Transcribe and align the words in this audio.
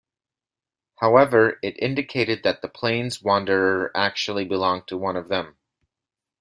However, 0.99 1.59
it 1.61 1.77
indicated 1.77 2.41
that 2.41 2.63
the 2.63 2.67
plains 2.67 3.21
wanderer 3.21 3.91
actually 3.95 4.45
belonged 4.45 4.81
into 4.85 4.97
one 4.97 5.15
of 5.15 5.27
them. 5.27 5.57